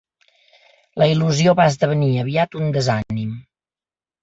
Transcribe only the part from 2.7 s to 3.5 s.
desànim.